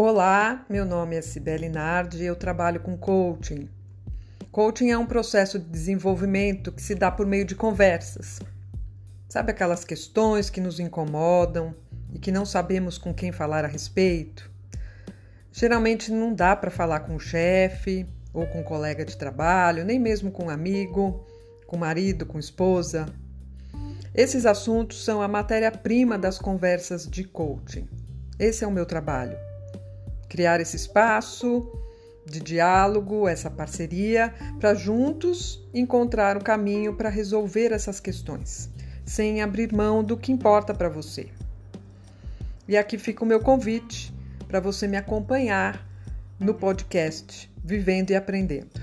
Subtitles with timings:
[0.00, 3.68] Olá, meu nome é Cibele Nardi e eu trabalho com coaching.
[4.52, 8.38] Coaching é um processo de desenvolvimento que se dá por meio de conversas.
[9.28, 11.74] Sabe aquelas questões que nos incomodam
[12.12, 14.48] e que não sabemos com quem falar a respeito?
[15.50, 19.98] Geralmente não dá para falar com o chefe ou com um colega de trabalho, nem
[19.98, 21.26] mesmo com um amigo,
[21.66, 23.06] com marido, com esposa.
[24.14, 27.88] Esses assuntos são a matéria-prima das conversas de coaching.
[28.38, 29.47] Esse é o meu trabalho
[30.28, 31.66] criar esse espaço
[32.24, 38.68] de diálogo, essa parceria, para juntos encontrar o caminho para resolver essas questões,
[39.04, 41.28] sem abrir mão do que importa para você.
[42.68, 44.14] E aqui fica o meu convite
[44.46, 45.86] para você me acompanhar
[46.38, 48.77] no podcast Vivendo e Aprendendo.